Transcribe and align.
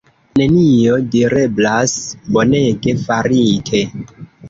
Nenio 0.39 0.95
direblas, 1.17 1.95
bonege 2.39 2.99
farite! 3.07 3.87